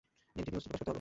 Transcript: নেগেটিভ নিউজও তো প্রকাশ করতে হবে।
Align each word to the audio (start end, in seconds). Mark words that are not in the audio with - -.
নেগেটিভ 0.35 0.51
নিউজও 0.53 0.63
তো 0.63 0.67
প্রকাশ 0.69 0.75
করতে 0.77 0.83
হবে। 0.89 0.89